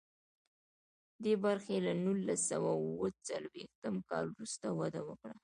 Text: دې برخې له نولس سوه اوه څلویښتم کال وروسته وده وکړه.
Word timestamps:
دې 1.23 1.33
برخې 1.43 1.75
له 1.85 1.93
نولس 2.03 2.41
سوه 2.51 2.71
اوه 2.79 3.07
څلویښتم 3.27 3.95
کال 4.09 4.25
وروسته 4.29 4.67
وده 4.79 5.01
وکړه. 5.07 5.35